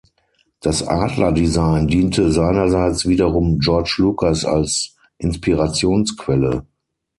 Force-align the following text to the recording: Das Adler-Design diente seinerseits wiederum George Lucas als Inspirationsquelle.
Das 0.61 0.81
Adler-Design 0.81 1.87
diente 1.87 2.31
seinerseits 2.31 3.05
wiederum 3.07 3.59
George 3.59 3.97
Lucas 3.99 4.43
als 4.45 4.95
Inspirationsquelle. 5.19 6.65